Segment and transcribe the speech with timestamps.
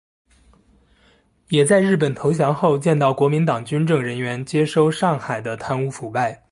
[1.49, 6.39] 也在日本投降后见到国民党军政人员接收上海的贪污腐败。